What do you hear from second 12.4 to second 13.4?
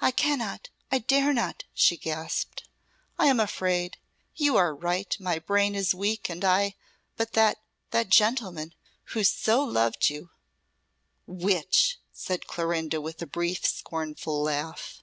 Clorinda, with a